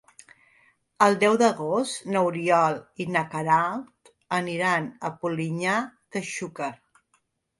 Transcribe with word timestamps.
El 1.07 1.17
deu 1.23 1.35
d'agost 1.41 2.07
n'Oriol 2.13 2.79
i 3.05 3.07
na 3.17 3.23
Queralt 3.35 4.11
aniran 4.39 4.89
a 5.09 5.11
Polinyà 5.25 5.75
de 6.17 6.23
Xúquer. 6.33 6.73